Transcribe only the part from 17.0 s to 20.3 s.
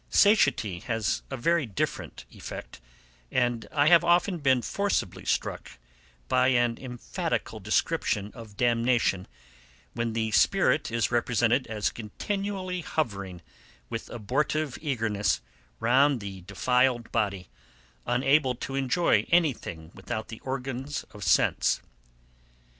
body, unable to enjoy any thing without